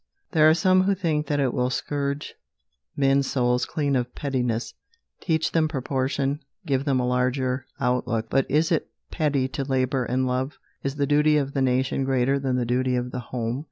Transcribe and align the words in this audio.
There 0.31 0.49
are 0.49 0.55
some 0.55 0.85
who 0.85 0.95
think 0.95 1.27
that 1.27 1.39
it 1.39 1.53
will 1.53 1.69
scourge 1.69 2.33
men's 2.97 3.27
souls 3.27 3.67
clean 3.67 3.95
of 3.95 4.15
pettiness, 4.15 4.73
teach 5.19 5.51
them 5.51 5.67
proportion, 5.67 6.39
give 6.65 6.85
them 6.85 6.99
a 6.99 7.05
larger 7.05 7.67
outlook. 7.79 8.27
But 8.27 8.49
is 8.49 8.71
it 8.71 8.89
petty 9.11 9.47
to 9.49 9.63
labour 9.63 10.03
and 10.05 10.25
love? 10.25 10.57
Is 10.81 10.95
the 10.95 11.05
duty 11.05 11.37
of 11.37 11.53
the 11.53 11.61
nation 11.61 12.03
greater 12.03 12.39
than 12.39 12.55
the 12.55 12.65
duty 12.65 12.95
of 12.95 13.11
the 13.11 13.19
home? 13.29 13.59